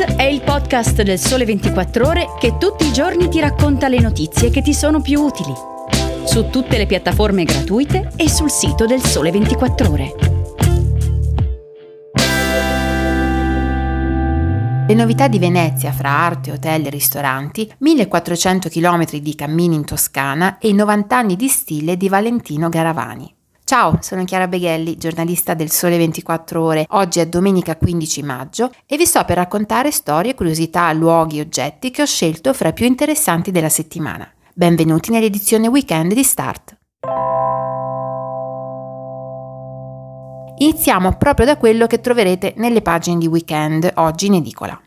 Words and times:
È 0.00 0.22
il 0.22 0.40
podcast 0.40 1.02
del 1.02 1.18
Sole 1.18 1.44
24 1.44 2.06
Ore 2.06 2.28
che 2.38 2.56
tutti 2.56 2.86
i 2.86 2.92
giorni 2.92 3.28
ti 3.28 3.38
racconta 3.38 3.86
le 3.86 4.00
notizie 4.00 4.48
che 4.48 4.62
ti 4.62 4.72
sono 4.72 5.02
più 5.02 5.20
utili. 5.20 5.52
Su 6.24 6.48
tutte 6.48 6.78
le 6.78 6.86
piattaforme 6.86 7.44
gratuite 7.44 8.10
e 8.16 8.30
sul 8.30 8.50
sito 8.50 8.86
del 8.86 9.02
Sole 9.02 9.30
24 9.30 9.90
Ore. 9.90 10.14
Le 14.88 14.94
novità 14.94 15.28
di 15.28 15.38
Venezia 15.38 15.92
fra 15.92 16.08
arte, 16.08 16.52
hotel 16.52 16.86
e 16.86 16.90
ristoranti, 16.90 17.70
1400 17.76 18.70
km 18.70 19.18
di 19.18 19.34
cammini 19.34 19.74
in 19.74 19.84
Toscana 19.84 20.56
e 20.58 20.72
90 20.72 21.14
anni 21.14 21.36
di 21.36 21.48
stile 21.48 21.98
di 21.98 22.08
Valentino 22.08 22.70
Garavani. 22.70 23.34
Ciao, 23.70 23.98
sono 24.00 24.24
Chiara 24.24 24.48
Beghelli, 24.48 24.96
giornalista 24.96 25.54
del 25.54 25.70
Sole 25.70 25.96
24 25.96 26.60
Ore. 26.60 26.86
Oggi 26.88 27.20
è 27.20 27.28
domenica 27.28 27.76
15 27.76 28.22
maggio 28.24 28.72
e 28.84 28.96
vi 28.96 29.06
sto 29.06 29.24
per 29.24 29.36
raccontare 29.36 29.92
storie, 29.92 30.34
curiosità, 30.34 30.92
luoghi 30.92 31.38
e 31.38 31.42
oggetti 31.42 31.92
che 31.92 32.02
ho 32.02 32.04
scelto 32.04 32.52
fra 32.52 32.70
i 32.70 32.72
più 32.72 32.86
interessanti 32.86 33.52
della 33.52 33.68
settimana. 33.68 34.28
Benvenuti 34.52 35.12
nell'edizione 35.12 35.68
weekend 35.68 36.14
di 36.14 36.24
Start. 36.24 36.78
Iniziamo 40.56 41.16
proprio 41.16 41.46
da 41.46 41.56
quello 41.56 41.86
che 41.86 42.00
troverete 42.00 42.54
nelle 42.56 42.82
pagine 42.82 43.18
di 43.18 43.28
weekend, 43.28 43.88
oggi 43.98 44.26
in 44.26 44.34
edicola. 44.34 44.80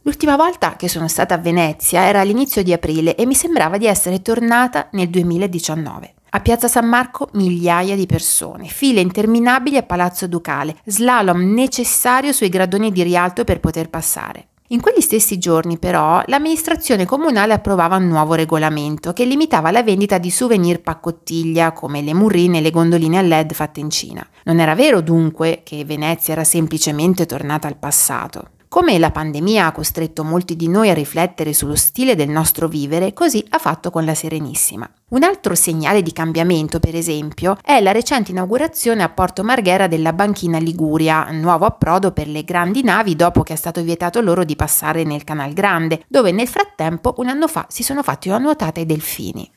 L'ultima 0.00 0.36
volta 0.36 0.76
che 0.76 0.88
sono 0.88 1.08
stata 1.08 1.34
a 1.34 1.38
Venezia 1.38 2.06
era 2.06 2.20
all'inizio 2.20 2.62
di 2.62 2.72
aprile 2.72 3.16
e 3.16 3.26
mi 3.26 3.34
sembrava 3.34 3.76
di 3.76 3.84
essere 3.84 4.22
tornata 4.22 4.88
nel 4.92 5.10
2019. 5.10 6.14
A 6.38 6.40
Piazza 6.40 6.68
San 6.68 6.86
Marco 6.86 7.30
migliaia 7.32 7.96
di 7.96 8.06
persone, 8.06 8.68
file 8.68 9.00
interminabili 9.00 9.76
a 9.76 9.82
Palazzo 9.82 10.28
Ducale, 10.28 10.76
slalom 10.84 11.52
necessario 11.52 12.30
sui 12.30 12.48
gradoni 12.48 12.92
di 12.92 13.02
rialto 13.02 13.42
per 13.42 13.58
poter 13.58 13.90
passare. 13.90 14.50
In 14.68 14.80
quegli 14.80 15.00
stessi 15.00 15.38
giorni 15.38 15.78
però 15.78 16.22
l'amministrazione 16.26 17.06
comunale 17.06 17.54
approvava 17.54 17.96
un 17.96 18.06
nuovo 18.06 18.34
regolamento 18.34 19.12
che 19.12 19.24
limitava 19.24 19.72
la 19.72 19.82
vendita 19.82 20.18
di 20.18 20.30
souvenir 20.30 20.80
paccottiglia 20.80 21.72
come 21.72 22.02
le 22.02 22.14
murrine 22.14 22.58
e 22.58 22.60
le 22.60 22.70
gondoline 22.70 23.18
a 23.18 23.22
LED 23.22 23.52
fatte 23.52 23.80
in 23.80 23.90
Cina. 23.90 24.24
Non 24.44 24.60
era 24.60 24.76
vero 24.76 25.00
dunque 25.00 25.62
che 25.64 25.84
Venezia 25.84 26.34
era 26.34 26.44
semplicemente 26.44 27.26
tornata 27.26 27.66
al 27.66 27.76
passato. 27.76 28.50
Come 28.68 28.98
la 28.98 29.10
pandemia 29.10 29.64
ha 29.64 29.72
costretto 29.72 30.24
molti 30.24 30.54
di 30.54 30.68
noi 30.68 30.90
a 30.90 30.94
riflettere 30.94 31.54
sullo 31.54 31.74
stile 31.74 32.14
del 32.14 32.28
nostro 32.28 32.68
vivere, 32.68 33.14
così 33.14 33.42
ha 33.48 33.58
fatto 33.58 33.90
con 33.90 34.04
la 34.04 34.14
Serenissima. 34.14 34.86
Un 35.08 35.22
altro 35.22 35.54
segnale 35.54 36.02
di 36.02 36.12
cambiamento, 36.12 36.78
per 36.78 36.94
esempio, 36.94 37.56
è 37.62 37.80
la 37.80 37.92
recente 37.92 38.30
inaugurazione 38.30 39.02
a 39.02 39.08
Porto 39.08 39.42
Marghera 39.42 39.86
della 39.86 40.12
banchina 40.12 40.58
Liguria, 40.58 41.30
nuovo 41.30 41.64
approdo 41.64 42.12
per 42.12 42.28
le 42.28 42.44
grandi 42.44 42.82
navi 42.82 43.16
dopo 43.16 43.42
che 43.42 43.54
è 43.54 43.56
stato 43.56 43.82
vietato 43.82 44.20
loro 44.20 44.44
di 44.44 44.54
passare 44.54 45.02
nel 45.02 45.24
Canal 45.24 45.54
Grande, 45.54 46.04
dove 46.06 46.30
nel 46.30 46.46
frattempo 46.46 47.14
un 47.16 47.28
anno 47.28 47.48
fa 47.48 47.64
si 47.70 47.82
sono 47.82 48.02
fatti 48.02 48.28
una 48.28 48.36
nuotata 48.36 48.80
ai 48.80 48.86
delfini. 48.86 49.50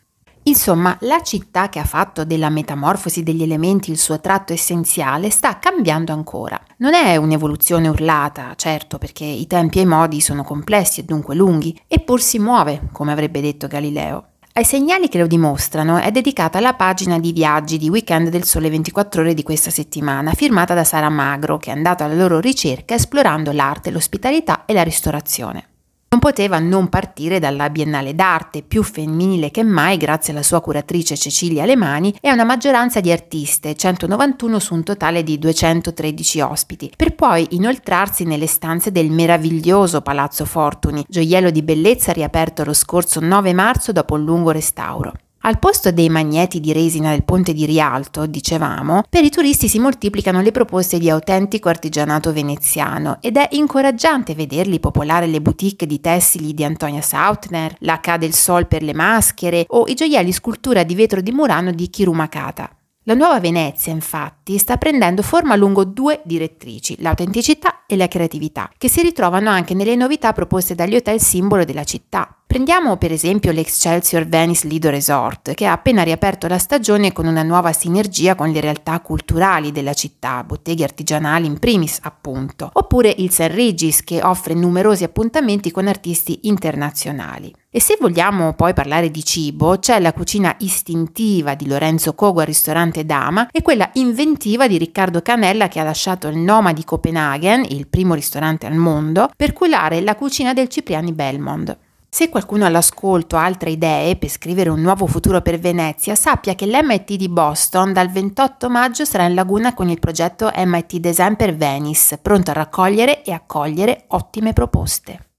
Insomma, 0.44 0.98
la 1.02 1.22
città 1.22 1.70
che 1.70 1.78
ha 1.78 1.84
fatto 1.84 2.26
della 2.26 2.50
metamorfosi 2.50 3.22
degli 3.22 3.44
elementi 3.44 3.92
il 3.92 4.00
suo 4.00 4.20
tratto 4.20 4.54
essenziale 4.54 5.30
sta 5.30 5.60
cambiando 5.60 6.14
ancora. 6.14 6.60
Non 6.78 6.96
è 6.96 7.16
un'evoluzione 7.16 7.88
urlata, 7.88 8.54
certo, 8.56 8.98
perché 8.98 9.24
i 9.24 9.46
tempi 9.46 9.78
e 9.78 9.82
i 9.84 9.86
modi 9.86 10.20
sono 10.20 10.44
complessi 10.44 11.02
e 11.02 11.04
dunque 11.04 11.36
lunghi, 11.36 11.80
eppur 11.88 12.20
si 12.20 12.40
muove, 12.40 12.90
come 12.92 13.12
avrebbe 13.12 13.40
detto 13.40 13.68
Galileo. 13.68 14.26
Ai 14.54 14.66
segnali 14.66 15.08
che 15.08 15.20
lo 15.20 15.28
dimostrano 15.28 15.98
è 15.98 16.12
dedicata 16.12 16.60
la 16.60 16.74
pagina 16.74 17.20
di 17.20 17.32
viaggi 17.32 17.78
di 17.78 17.90
weekend 17.90 18.28
del 18.30 18.44
Sole 18.44 18.70
24 18.70 19.22
ore 19.22 19.34
di 19.34 19.44
questa 19.44 19.70
settimana, 19.70 20.34
firmata 20.34 20.74
da 20.74 20.84
Sara 20.84 21.10
Magro, 21.10 21.58
che 21.58 21.70
è 21.70 21.74
andata 21.74 22.04
alla 22.04 22.16
loro 22.16 22.40
ricerca 22.40 22.96
esplorando 22.96 23.54
l'arte, 23.54 23.92
l'ospitalità 23.92 24.66
e 24.66 24.74
la 24.74 24.84
ristorazione. 24.84 25.68
Non 26.14 26.20
poteva 26.20 26.60
non 26.60 26.90
partire 26.90 27.40
dalla 27.40 27.70
Biennale 27.70 28.14
d'arte, 28.14 28.64
più 28.64 28.84
femminile 28.84 29.50
che 29.50 29.64
mai 29.64 29.96
grazie 29.96 30.34
alla 30.34 30.44
sua 30.44 30.60
curatrice 30.60 31.16
Cecilia 31.16 31.64
Alemani 31.64 32.14
e 32.20 32.28
a 32.28 32.34
una 32.34 32.44
maggioranza 32.44 33.00
di 33.00 33.14
artiste, 33.14 33.78
191 33.78 34.60
su 34.60 34.74
un 34.74 34.84
totale 34.84 35.24
di 35.24 35.40
213 35.40 36.42
ospiti, 36.42 36.92
per 36.98 37.16
poi 37.16 37.48
inoltrarsi 37.52 38.26
nelle 38.26 38.48
stanze 38.48 38.92
del 38.92 39.10
meraviglioso 39.10 40.02
Palazzo 40.02 40.44
Fortuni, 40.44 41.06
gioiello 41.08 41.50
di 41.50 41.64
bellezza 41.64 42.12
riaperto 42.12 42.66
lo 42.66 42.74
scorso 42.74 43.22
9 43.22 43.54
marzo 43.54 43.94
dopo 43.94 44.16
un 44.16 44.26
lungo 44.26 44.52
restauro. 44.52 45.14
Al 45.44 45.58
posto 45.58 45.92
dei 45.92 46.08
magneti 46.08 46.60
di 46.60 46.72
resina 46.72 47.10
del 47.10 47.24
ponte 47.24 47.54
di 47.54 47.66
Rialto, 47.66 48.28
dicevamo, 48.28 49.02
per 49.10 49.24
i 49.24 49.32
turisti 49.32 49.68
si 49.68 49.80
moltiplicano 49.80 50.40
le 50.40 50.52
proposte 50.52 51.00
di 51.00 51.10
autentico 51.10 51.68
artigianato 51.68 52.32
veneziano 52.32 53.18
ed 53.22 53.38
è 53.38 53.48
incoraggiante 53.54 54.36
vederli 54.36 54.80
popolare 54.80 55.26
le 55.26 55.42
boutique 55.42 55.88
di 55.88 56.00
tessili 56.00 56.54
di 56.54 56.64
Antonia 56.64 57.02
Sautner, 57.02 57.76
la 57.80 58.00
Ca 58.00 58.18
del 58.18 58.34
Sol 58.34 58.68
per 58.68 58.84
le 58.84 58.94
maschere 58.94 59.66
o 59.70 59.88
i 59.88 59.96
gioielli 59.96 60.32
scultura 60.32 60.84
di 60.84 60.94
vetro 60.94 61.22
di 61.22 61.32
Murano 61.32 61.72
di 61.72 61.90
Chirumakata. 61.90 62.70
La 63.06 63.16
nuova 63.16 63.40
Venezia, 63.40 63.92
infatti, 63.92 64.60
sta 64.60 64.78
prendendo 64.78 65.24
forma 65.24 65.56
lungo 65.56 65.86
due 65.86 66.22
direttrici, 66.24 66.98
l'autenticità 67.00 67.88
e 67.88 67.96
la 67.96 68.08
creatività, 68.08 68.70
che 68.78 68.90
si 68.90 69.02
ritrovano 69.02 69.50
anche 69.50 69.74
nelle 69.74 69.96
novità 69.96 70.34
proposte 70.34 70.76
dagli 70.76 70.96
hotel 70.96 71.20
simbolo 71.20 71.66
della 71.66 71.84
città. 71.84 72.41
Prendiamo 72.52 72.98
per 72.98 73.14
esempio 73.14 73.54
l'Excelsior 73.54 74.28
Venice 74.28 74.68
Lido 74.68 74.90
Resort, 74.90 75.54
che 75.54 75.66
ha 75.66 75.72
appena 75.72 76.04
riaperto 76.04 76.50
la 76.50 76.58
stagione 76.58 77.14
con 77.14 77.26
una 77.26 77.44
nuova 77.44 77.72
sinergia 77.72 78.36
con 78.36 78.50
le 78.50 78.60
realtà 78.60 79.00
culturali 79.00 79.72
della 79.72 79.94
città, 79.94 80.44
botteghe 80.44 80.84
artigianali 80.84 81.46
in 81.46 81.60
primis 81.60 82.00
appunto, 82.02 82.70
oppure 82.74 83.16
il 83.20 83.32
St. 83.32 83.52
Regis, 83.52 84.04
che 84.04 84.22
offre 84.22 84.54
numerosi 84.54 85.06
appuntamenti 85.06 85.72
con 85.72 85.88
artisti 85.88 86.40
internazionali. 86.42 87.56
E 87.70 87.80
se 87.80 87.96
vogliamo 87.98 88.52
poi 88.52 88.74
parlare 88.74 89.10
di 89.12 89.24
cibo, 89.24 89.80
c'è 89.80 90.02
la 90.02 90.12
cucina 90.12 90.54
istintiva 90.60 91.56
di 91.56 91.70
Lorenzo 91.70 92.16
Cogo 92.16 92.42
al 92.42 92.48
ristorante 92.48 93.06
Dama 93.06 93.48
e 93.50 93.62
quella 93.62 93.90
inventiva 93.94 94.68
di 94.68 94.78
Riccardo 94.78 95.22
Canella 95.22 95.70
che 95.70 95.80
ha 95.80 95.84
lasciato 95.84 96.28
il 96.28 96.36
Noma 96.36 96.74
di 96.74 96.84
Copenaghen, 96.84 97.64
il 97.70 97.88
primo 97.88 98.14
ristorante 98.14 98.66
al 98.66 98.76
mondo, 98.76 99.30
per 99.38 99.54
curare 99.54 100.02
la 100.02 100.16
cucina 100.16 100.52
del 100.54 100.68
Cipriani 100.68 101.14
Belmont. 101.14 101.78
Se 102.14 102.28
qualcuno 102.28 102.66
all'ascolto 102.66 103.38
ha 103.38 103.46
altre 103.46 103.70
idee 103.70 104.18
per 104.18 104.28
scrivere 104.28 104.70
un 104.70 104.82
nuovo 104.82 105.08
futuro 105.08 105.42
per 105.42 105.58
Venezia, 105.60 106.14
sappia 106.14 106.56
che 106.56 106.66
l'MIT 106.66 107.14
di 107.14 107.30
Boston 107.30 107.94
dal 107.94 108.12
28 108.12 108.70
maggio 108.70 109.06
sarà 109.06 109.24
in 109.24 109.34
laguna 109.34 109.74
con 109.74 109.88
il 109.88 109.98
progetto 109.98 110.52
MIT 110.54 110.98
Design 110.98 111.36
per 111.36 111.56
Venice, 111.56 112.18
pronto 112.18 112.52
a 112.52 112.56
raccogliere 112.56 113.24
e 113.24 113.32
accogliere 113.32 114.04
ottime 114.10 114.52
proposte. 114.52 115.31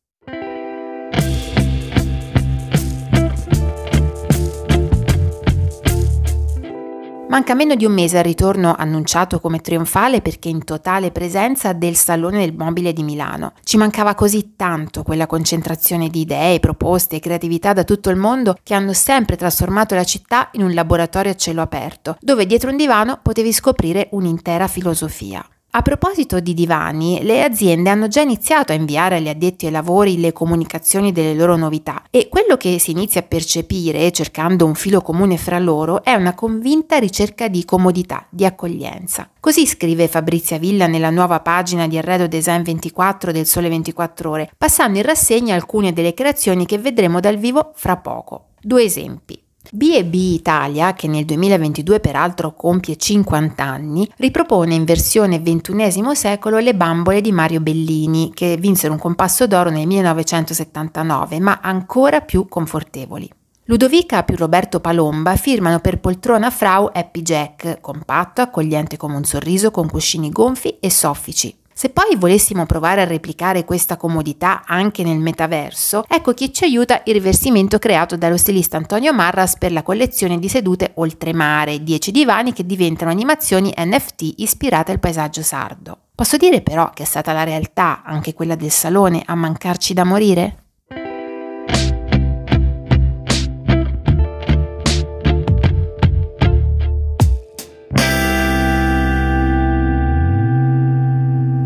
Manca 7.33 7.55
meno 7.55 7.75
di 7.77 7.87
un 7.87 7.93
mese 7.93 8.19
al 8.19 8.25
ritorno 8.25 8.75
annunciato 8.77 9.41
come 9.41 9.61
trionfale 9.61 10.21
perché 10.21 10.51
in 10.51 10.65
totale 10.65 11.13
presenza 11.13 11.73
del 11.73 11.97
Salone 11.97 12.41
del 12.41 12.55
Mobile 12.55 12.93
di 12.93 13.03
Milano. 13.03 13.55
Ci 13.65 13.79
mancava 13.79 14.15
così 14.15 14.53
tanto 14.55 15.03
quella 15.03 15.27
concentrazione 15.27 16.09
di 16.09 16.21
idee, 16.21 16.61
proposte 16.61 17.17
e 17.17 17.21
creatività 17.21 17.73
da 17.73 17.85
tutto 17.85 18.11
il 18.11 18.17
mondo 18.17 18.59
che 18.63 18.75
hanno 18.75 18.93
sempre 18.93 19.37
trasformato 19.37 19.95
la 19.95 20.05
città 20.05 20.51
in 20.53 20.63
un 20.63 20.75
laboratorio 20.75 21.31
a 21.31 21.35
cielo 21.35 21.63
aperto, 21.63 22.19
dove 22.21 22.45
dietro 22.45 22.69
un 22.69 22.77
divano 22.77 23.19
potevi 23.23 23.51
scoprire 23.51 24.09
un'intera 24.11 24.69
filosofia. 24.69 25.43
A 25.75 25.81
proposito 25.81 26.39
di 26.39 26.53
divani, 26.53 27.23
le 27.23 27.43
aziende 27.43 27.89
hanno 27.89 28.07
già 28.07 28.21
iniziato 28.21 28.73
a 28.73 28.75
inviare 28.75 29.17
agli 29.17 29.31
addetti 29.31 29.65
ai 29.65 29.73
lavori 29.73 30.21
le 30.21 30.31
comunicazioni 30.31 31.13
delle 31.13 31.33
loro 31.33 31.57
novità 31.57 32.03
e 32.11 32.29
quello 32.29 32.59
che 32.59 32.79
si 32.79 32.91
inizia 32.91 33.23
a 33.23 33.25
percepire, 33.25 34.13
cercando 34.13 34.67
un 34.67 34.75
filo 34.75 35.01
comune 35.01 35.39
fra 35.39 35.59
loro, 35.59 36.05
è 36.05 36.13
una 36.13 36.35
convinta 36.35 36.99
ricerca 36.99 37.49
di 37.49 37.65
comodità, 37.65 38.27
di 38.29 38.45
accoglienza. 38.45 39.31
Così 39.41 39.65
scrive 39.65 40.09
Fabrizia 40.09 40.59
Villa 40.59 40.87
nella 40.87 41.09
nuova 41.09 41.41
pagina 41.41 41.89
di 41.89 41.97
Arredo 41.97 42.27
Design 42.27 42.61
24 42.61 43.33
del 43.33 43.47
Sole 43.47 43.71
24 43.71 44.29
Ore, 44.31 44.51
passando 44.59 44.99
in 44.99 45.05
rassegna 45.05 45.55
alcune 45.55 45.95
delle 45.95 46.13
creazioni 46.13 46.67
che 46.67 46.77
vedremo 46.77 47.19
dal 47.19 47.39
vivo 47.39 47.73
fra 47.75 47.97
poco. 47.97 48.49
Due 48.61 48.83
esempi. 48.83 49.42
B&B 49.75 50.13
Italia, 50.13 50.93
che 50.93 51.09
nel 51.09 51.25
2022 51.25 51.99
peraltro 51.99 52.55
compie 52.55 52.97
50 52.97 53.65
anni, 53.65 54.07
ripropone 54.19 54.75
in 54.75 54.85
versione 54.85 55.41
XXI 55.41 56.15
secolo 56.15 56.59
le 56.59 56.75
bambole 56.75 57.23
di 57.23 57.33
Mario 57.33 57.61
Bellini, 57.61 58.33
che 58.35 58.59
vinsero 58.59 58.93
un 58.93 58.99
compasso 58.99 59.47
d'oro 59.47 59.71
nel 59.71 59.87
1979, 59.87 61.41
ma 61.41 61.61
ancora 61.63 62.21
più 62.21 62.49
confortevoli. 62.49 63.31
Ludovica 63.65 64.25
più 64.25 64.37
Roberto 64.37 64.79
Palomba 64.81 65.37
firmano 65.37 65.81
per 65.81 66.01
poltrona 66.01 66.51
Frau 66.51 66.91
Happy 66.93 67.23
Jack, 67.23 67.81
compatto, 67.81 68.43
accogliente 68.43 68.99
come 68.99 69.17
un 69.17 69.25
sorriso, 69.25 69.71
con 69.71 69.89
cuscini 69.89 70.29
gonfi 70.29 70.77
e 70.81 70.91
soffici. 70.91 71.62
Se 71.75 71.89
poi 71.89 72.17
volessimo 72.17 72.67
provare 72.67 73.01
a 73.01 73.07
replicare 73.07 73.65
questa 73.65 73.97
comodità 73.97 74.63
anche 74.67 75.03
nel 75.03 75.19
metaverso, 75.19 76.05
ecco 76.09 76.35
che 76.35 76.53
ci 76.53 76.65
aiuta 76.65 77.03
il 77.05 77.15
riversimento 77.15 77.79
creato 77.79 78.17
dallo 78.17 78.37
stilista 78.37 78.77
Antonio 78.77 79.13
Marras 79.13 79.57
per 79.57 79.73
la 79.73 79.83
collezione 79.83 80.39
di 80.39 80.49
sedute 80.49 80.93
oltremare, 80.95 81.83
10 81.83 82.11
divani 82.11 82.53
che 82.53 82.67
diventano 82.67 83.11
animazioni 83.11 83.73
NFT 83.77 84.35
ispirate 84.37 84.93
al 84.93 85.01
paesaggio 85.01 85.43
sardo. 85.43 85.99
Posso 86.15 86.37
dire 86.37 86.61
però 86.61 86.91
che 86.91 87.03
è 87.03 87.07
stata 87.07 87.33
la 87.33 87.43
realtà, 87.43 88.03
anche 88.05 88.35
quella 88.35 88.55
del 88.55 88.71
salone, 88.71 89.23
a 89.25 89.35
mancarci 89.35 89.95
da 89.95 90.05
morire? 90.05 90.62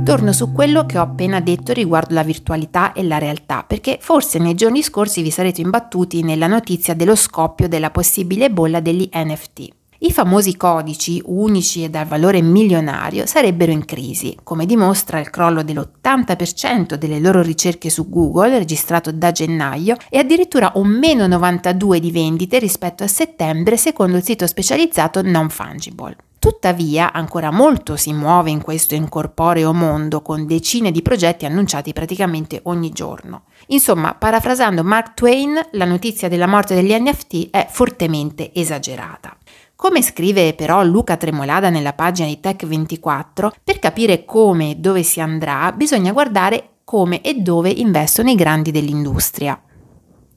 Torno 0.06 0.32
su 0.32 0.52
quello 0.52 0.86
che 0.86 0.98
ho 0.98 1.02
appena 1.02 1.40
detto 1.40 1.72
riguardo 1.72 2.14
la 2.14 2.22
virtualità 2.22 2.92
e 2.92 3.02
la 3.02 3.18
realtà, 3.18 3.64
perché 3.66 3.98
forse 4.00 4.38
nei 4.38 4.54
giorni 4.54 4.80
scorsi 4.80 5.20
vi 5.20 5.32
sarete 5.32 5.62
imbattuti 5.62 6.22
nella 6.22 6.46
notizia 6.46 6.94
dello 6.94 7.16
scoppio 7.16 7.66
della 7.66 7.90
possibile 7.90 8.48
bolla 8.48 8.78
degli 8.78 9.08
NFT. 9.12 9.68
I 10.06 10.12
famosi 10.12 10.56
codici, 10.56 11.20
unici 11.24 11.82
e 11.82 11.90
dal 11.90 12.06
valore 12.06 12.40
milionario, 12.40 13.26
sarebbero 13.26 13.72
in 13.72 13.84
crisi, 13.84 14.38
come 14.44 14.64
dimostra 14.64 15.18
il 15.18 15.30
crollo 15.30 15.64
dell'80% 15.64 16.94
delle 16.94 17.18
loro 17.18 17.42
ricerche 17.42 17.90
su 17.90 18.08
Google, 18.08 18.56
registrato 18.56 19.10
da 19.10 19.32
gennaio, 19.32 19.96
e 20.08 20.18
addirittura 20.18 20.70
un 20.76 20.86
meno 20.86 21.26
92 21.26 21.98
di 21.98 22.12
vendite 22.12 22.60
rispetto 22.60 23.02
a 23.02 23.08
settembre, 23.08 23.76
secondo 23.76 24.16
il 24.18 24.22
sito 24.22 24.46
specializzato 24.46 25.22
Non 25.22 25.50
Fungible. 25.50 26.16
Tuttavia, 26.38 27.12
ancora 27.12 27.50
molto 27.50 27.96
si 27.96 28.12
muove 28.12 28.50
in 28.50 28.62
questo 28.62 28.94
incorporeo 28.94 29.72
mondo, 29.72 30.22
con 30.22 30.46
decine 30.46 30.92
di 30.92 31.02
progetti 31.02 31.46
annunciati 31.46 31.92
praticamente 31.92 32.60
ogni 32.64 32.90
giorno. 32.90 33.46
Insomma, 33.68 34.14
parafrasando 34.14 34.84
Mark 34.84 35.14
Twain, 35.14 35.58
la 35.72 35.84
notizia 35.84 36.28
della 36.28 36.46
morte 36.46 36.76
degli 36.76 36.94
NFT 36.94 37.50
è 37.50 37.66
fortemente 37.68 38.54
esagerata. 38.54 39.36
Come 39.76 40.00
scrive 40.00 40.54
però 40.54 40.82
Luca 40.82 41.18
Tremolada 41.18 41.68
nella 41.68 41.92
pagina 41.92 42.28
di 42.28 42.38
Tech24, 42.42 43.50
per 43.62 43.78
capire 43.78 44.24
come 44.24 44.70
e 44.70 44.74
dove 44.76 45.02
si 45.02 45.20
andrà 45.20 45.70
bisogna 45.72 46.12
guardare 46.12 46.78
come 46.82 47.20
e 47.20 47.34
dove 47.34 47.68
investono 47.68 48.30
i 48.30 48.36
grandi 48.36 48.70
dell'industria. 48.70 49.60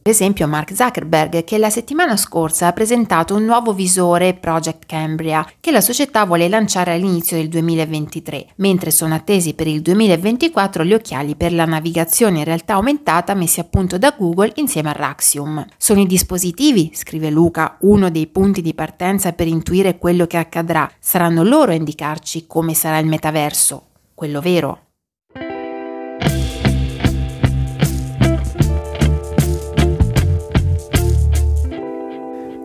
Per 0.02 0.14
esempio 0.14 0.48
Mark 0.48 0.74
Zuckerberg 0.74 1.44
che 1.44 1.58
la 1.58 1.70
settimana 1.70 2.16
scorsa 2.16 2.68
ha 2.68 2.74
presentato 2.74 3.36
un 3.36 3.44
nuovo 3.44 3.74
visore 3.74 4.34
Project 4.34 4.86
Cambria 4.86 5.46
che 5.60 5.72
la 5.72 5.82
società 5.82 6.24
vuole 6.24 6.48
lanciare 6.48 6.94
all'inizio 6.94 7.36
del 7.36 7.50
2023, 7.50 8.54
mentre 8.56 8.92
sono 8.92 9.14
attesi 9.14 9.54
per 9.54 9.68
il 9.68 9.82
2024 9.82 10.86
gli 10.86 10.94
occhiali 10.94 11.36
per 11.36 11.52
la 11.52 11.66
navigazione 11.66 12.40
in 12.40 12.46
realtà 12.46 12.76
aumentata 12.76 13.34
messi 13.34 13.60
a 13.60 13.66
punto 13.66 13.98
da 13.98 14.16
Google 14.18 14.54
insieme 14.56 14.90
a 14.90 14.94
Raxium. 14.94 15.66
Sono 15.78 16.00
i 16.00 16.08
dispositivi, 16.08 16.92
scrive 16.94 17.30
Luca, 17.30 17.76
uno 17.82 18.10
dei 18.10 18.28
punti 18.28 18.62
di 18.62 18.74
partenza 18.74 19.34
per 19.34 19.48
intuire 19.48 19.98
quello 19.98 20.28
che 20.28 20.38
accadrà. 20.38 20.90
Saranno 20.98 21.44
loro 21.44 21.72
a 21.72 21.76
indicarci 21.76 22.48
come 22.48 22.74
sarà 22.74 23.00
il 23.00 23.06
metaverso, 23.06 23.88
quello 24.16 24.40
vero. 24.40 24.89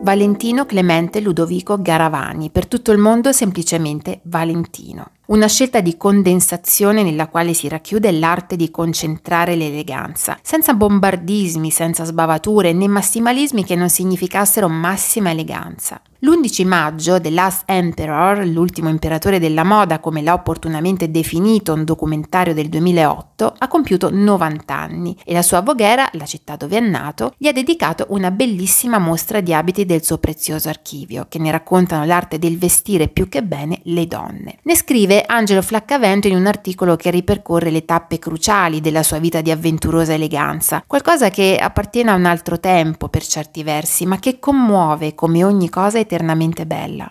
Valentino 0.05 0.67
Clemente 0.67 1.19
Ludovico 1.19 1.81
Garavani, 1.81 2.51
per 2.51 2.67
tutto 2.67 2.91
il 2.91 2.99
mondo 2.99 3.31
semplicemente 3.31 4.19
Valentino. 4.25 5.13
Una 5.27 5.47
scelta 5.47 5.81
di 5.81 5.97
condensazione 5.97 7.01
nella 7.01 7.29
quale 7.29 7.55
si 7.55 7.67
racchiude 7.67 8.11
l'arte 8.11 8.55
di 8.55 8.69
concentrare 8.69 9.55
l'eleganza, 9.55 10.37
senza 10.43 10.75
bombardismi, 10.75 11.71
senza 11.71 12.03
sbavature 12.03 12.73
né 12.73 12.87
massimalismi 12.87 13.65
che 13.65 13.75
non 13.75 13.89
significassero 13.89 14.69
massima 14.69 15.31
eleganza. 15.31 15.99
L'11 16.25 16.65
maggio, 16.65 17.21
The 17.21 17.29
Last 17.29 17.63
Emperor, 17.67 18.47
l'ultimo 18.47 18.89
imperatore 18.89 19.37
della 19.37 19.63
moda 19.63 19.99
come 19.99 20.23
l'ha 20.23 20.33
opportunamente 20.33 21.11
definito 21.11 21.73
un 21.73 21.83
documentario 21.83 22.55
del 22.55 22.67
2008, 22.67 23.53
ha 23.55 23.67
compiuto 23.67 24.09
90 24.11 24.75
anni 24.75 25.15
e 25.23 25.33
la 25.33 25.43
sua 25.43 25.61
voghera, 25.61 26.09
la 26.13 26.25
città 26.25 26.55
dove 26.55 26.77
è 26.77 26.79
nato, 26.79 27.33
gli 27.37 27.45
ha 27.45 27.51
dedicato 27.51 28.07
una 28.09 28.31
bellissima 28.31 28.97
mostra 28.97 29.39
di 29.39 29.53
abiti 29.53 29.85
del 29.85 30.03
suo 30.03 30.17
prezioso 30.17 30.67
archivio, 30.67 31.27
che 31.29 31.37
ne 31.37 31.51
raccontano 31.51 32.05
l'arte 32.05 32.39
del 32.39 32.57
vestire 32.57 33.07
più 33.07 33.29
che 33.29 33.43
bene 33.43 33.81
le 33.83 34.07
donne. 34.07 34.57
Ne 34.63 34.75
scrive 34.75 35.14
Angelo 35.25 35.61
Flaccavento 35.61 36.27
in 36.27 36.35
un 36.35 36.47
articolo 36.47 36.95
che 36.95 37.11
ripercorre 37.11 37.69
le 37.69 37.85
tappe 37.85 38.19
cruciali 38.19 38.81
della 38.81 39.03
sua 39.03 39.19
vita 39.19 39.41
di 39.41 39.51
avventurosa 39.51 40.13
eleganza, 40.13 40.83
qualcosa 40.87 41.29
che 41.29 41.57
appartiene 41.61 42.11
a 42.11 42.15
un 42.15 42.25
altro 42.25 42.59
tempo 42.59 43.07
per 43.07 43.23
certi 43.25 43.61
versi, 43.63 44.05
ma 44.05 44.17
che 44.17 44.39
commuove 44.39 45.13
come 45.13 45.43
ogni 45.43 45.69
cosa 45.69 45.99
eternamente 45.99 46.65
bella. 46.65 47.09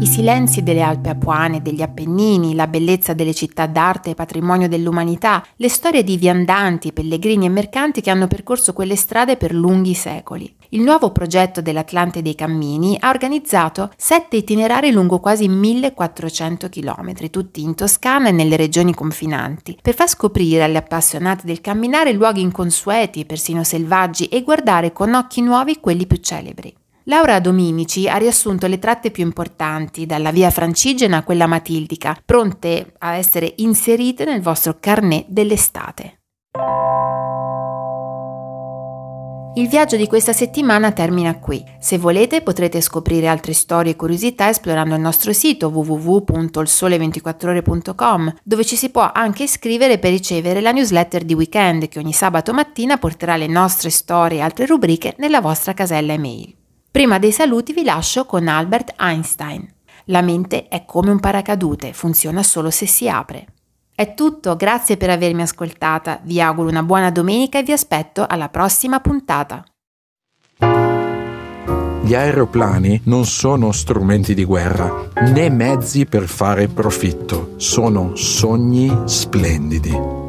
I 0.00 0.06
silenzi 0.06 0.62
delle 0.62 0.80
Alpi 0.80 1.10
Apuane, 1.10 1.60
degli 1.60 1.82
Appennini, 1.82 2.54
la 2.54 2.66
bellezza 2.66 3.12
delle 3.12 3.34
città 3.34 3.66
d'arte 3.66 4.08
e 4.08 4.14
patrimonio 4.14 4.66
dell'umanità, 4.66 5.44
le 5.56 5.68
storie 5.68 6.02
di 6.02 6.16
viandanti, 6.16 6.94
pellegrini 6.94 7.44
e 7.44 7.50
mercanti 7.50 8.00
che 8.00 8.08
hanno 8.08 8.26
percorso 8.26 8.72
quelle 8.72 8.96
strade 8.96 9.36
per 9.36 9.52
lunghi 9.52 9.92
secoli. 9.92 10.56
Il 10.70 10.80
nuovo 10.80 11.12
progetto 11.12 11.60
dell'Atlante 11.60 12.22
dei 12.22 12.34
Cammini 12.34 12.96
ha 12.98 13.10
organizzato 13.10 13.90
sette 13.94 14.38
itinerari 14.38 14.90
lungo 14.90 15.20
quasi 15.20 15.48
1400 15.48 16.70
km, 16.70 17.28
tutti 17.28 17.60
in 17.60 17.74
Toscana 17.74 18.28
e 18.28 18.32
nelle 18.32 18.56
regioni 18.56 18.94
confinanti, 18.94 19.76
per 19.82 19.94
far 19.94 20.08
scoprire 20.08 20.64
agli 20.64 20.76
appassionati 20.76 21.44
del 21.44 21.60
camminare 21.60 22.12
luoghi 22.12 22.40
inconsueti, 22.40 23.26
persino 23.26 23.64
selvaggi, 23.64 24.28
e 24.28 24.42
guardare 24.44 24.94
con 24.94 25.12
occhi 25.12 25.42
nuovi 25.42 25.78
quelli 25.78 26.06
più 26.06 26.16
celebri. 26.16 26.74
Laura 27.10 27.40
Dominici 27.40 28.08
ha 28.08 28.16
riassunto 28.18 28.68
le 28.68 28.78
tratte 28.78 29.10
più 29.10 29.24
importanti, 29.24 30.06
dalla 30.06 30.30
via 30.30 30.50
francigena 30.50 31.16
a 31.16 31.24
quella 31.24 31.48
matildica, 31.48 32.16
pronte 32.24 32.92
a 32.98 33.16
essere 33.16 33.52
inserite 33.56 34.24
nel 34.24 34.40
vostro 34.40 34.76
carnet 34.78 35.24
dell'estate. 35.26 36.20
Il 39.54 39.66
viaggio 39.66 39.96
di 39.96 40.06
questa 40.06 40.32
settimana 40.32 40.92
termina 40.92 41.36
qui. 41.40 41.60
Se 41.80 41.98
volete 41.98 42.42
potrete 42.42 42.80
scoprire 42.80 43.26
altre 43.26 43.54
storie 43.54 43.90
e 43.90 43.96
curiosità 43.96 44.48
esplorando 44.48 44.94
il 44.94 45.00
nostro 45.00 45.32
sito 45.32 45.66
www.ilsole24ore.com 45.66 48.34
dove 48.44 48.64
ci 48.64 48.76
si 48.76 48.90
può 48.90 49.10
anche 49.12 49.42
iscrivere 49.42 49.98
per 49.98 50.12
ricevere 50.12 50.60
la 50.60 50.70
newsletter 50.70 51.24
di 51.24 51.34
weekend 51.34 51.88
che 51.88 51.98
ogni 51.98 52.12
sabato 52.12 52.52
mattina 52.52 52.98
porterà 52.98 53.34
le 53.34 53.48
nostre 53.48 53.90
storie 53.90 54.38
e 54.38 54.42
altre 54.42 54.66
rubriche 54.66 55.16
nella 55.18 55.40
vostra 55.40 55.74
casella 55.74 56.12
email. 56.12 56.58
Prima 56.90 57.20
dei 57.20 57.30
saluti 57.30 57.72
vi 57.72 57.84
lascio 57.84 58.26
con 58.26 58.48
Albert 58.48 58.94
Einstein. 58.98 59.64
La 60.06 60.22
mente 60.22 60.66
è 60.66 60.84
come 60.84 61.10
un 61.10 61.20
paracadute, 61.20 61.92
funziona 61.92 62.42
solo 62.42 62.70
se 62.70 62.86
si 62.86 63.08
apre. 63.08 63.46
È 63.94 64.14
tutto, 64.14 64.56
grazie 64.56 64.96
per 64.96 65.10
avermi 65.10 65.42
ascoltata, 65.42 66.18
vi 66.24 66.40
auguro 66.40 66.68
una 66.68 66.82
buona 66.82 67.12
domenica 67.12 67.58
e 67.60 67.62
vi 67.62 67.70
aspetto 67.70 68.26
alla 68.28 68.48
prossima 68.48 68.98
puntata. 68.98 69.64
Gli 72.02 72.14
aeroplani 72.14 73.02
non 73.04 73.24
sono 73.24 73.70
strumenti 73.70 74.34
di 74.34 74.44
guerra, 74.44 75.10
né 75.32 75.48
mezzi 75.48 76.06
per 76.06 76.26
fare 76.26 76.66
profitto, 76.66 77.52
sono 77.56 78.16
sogni 78.16 79.02
splendidi. 79.04 80.19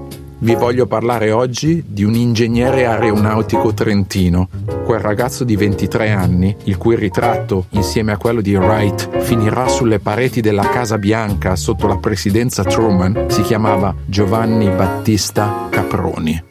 Vi 0.43 0.55
voglio 0.55 0.87
parlare 0.87 1.29
oggi 1.31 1.83
di 1.85 2.03
un 2.03 2.15
ingegnere 2.15 2.87
aeronautico 2.87 3.75
trentino, 3.75 4.49
quel 4.83 4.99
ragazzo 4.99 5.43
di 5.43 5.55
23 5.55 6.09
anni, 6.09 6.55
il 6.63 6.77
cui 6.77 6.95
ritratto, 6.95 7.67
insieme 7.73 8.11
a 8.11 8.17
quello 8.17 8.41
di 8.41 8.55
Wright, 8.55 9.19
finirà 9.19 9.67
sulle 9.67 9.99
pareti 9.99 10.41
della 10.41 10.67
Casa 10.67 10.97
Bianca 10.97 11.55
sotto 11.55 11.85
la 11.85 11.97
presidenza 11.97 12.63
Truman, 12.63 13.29
si 13.29 13.43
chiamava 13.43 13.95
Giovanni 14.07 14.67
Battista 14.67 15.67
Caproni. 15.69 16.43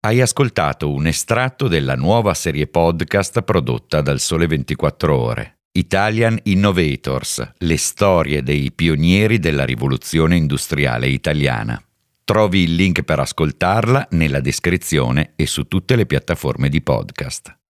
Hai 0.00 0.20
ascoltato 0.20 0.92
un 0.92 1.06
estratto 1.06 1.68
della 1.68 1.94
nuova 1.94 2.34
serie 2.34 2.66
podcast 2.66 3.42
prodotta 3.42 4.00
dal 4.00 4.18
Sole 4.18 4.48
24 4.48 5.16
Ore. 5.16 5.58
Italian 5.74 6.36
Innovators, 6.42 7.52
le 7.58 7.76
storie 7.76 8.42
dei 8.42 8.72
pionieri 8.72 9.38
della 9.38 9.64
rivoluzione 9.64 10.34
industriale 10.34 11.06
italiana. 11.06 11.80
Trovi 12.24 12.60
il 12.60 12.74
link 12.74 13.02
per 13.02 13.18
ascoltarla 13.18 14.08
nella 14.10 14.40
descrizione 14.40 15.32
e 15.36 15.46
su 15.46 15.64
tutte 15.64 15.96
le 15.96 16.06
piattaforme 16.06 16.68
di 16.68 16.80
podcast. 16.80 17.61